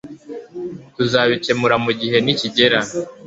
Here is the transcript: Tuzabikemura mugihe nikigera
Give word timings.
Tuzabikemura 0.95 1.75
mugihe 1.85 2.17
nikigera 2.21 2.79